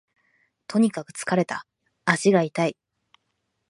[0.65, 1.67] とにかく疲れた、
[2.05, 2.75] 足が痛い